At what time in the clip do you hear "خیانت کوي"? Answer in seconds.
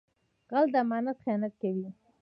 1.23-1.89